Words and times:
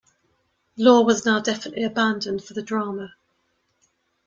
The 0.77 0.83
law 0.83 1.03
was 1.03 1.27
now 1.27 1.41
definitely 1.41 1.83
abandoned 1.83 2.43
for 2.43 2.55
the 2.55 2.63
drama. 2.63 3.13